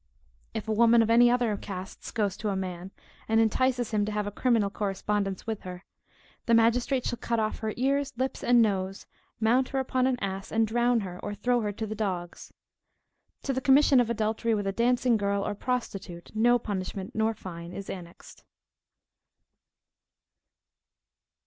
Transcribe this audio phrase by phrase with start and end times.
[0.55, 2.89] If a woman of any of the other casts goes to a man,
[3.27, 5.85] and entices him to have criminal correspondence with her,
[6.47, 9.05] the magistrate shall cut off her ears, lips and nose,
[9.39, 12.51] mount her upon an ass, and drown her, or throw her to the dogs.
[13.43, 17.71] To the commission of adultery with a dancing girl, or prostitute, no punishment nor fine
[17.71, 18.43] is annexed.